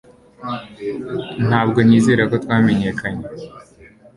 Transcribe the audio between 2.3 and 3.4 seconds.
ko twamenyekanye